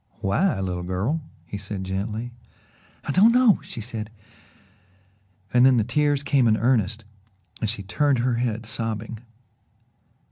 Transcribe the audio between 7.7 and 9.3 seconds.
turned her head, sobbing.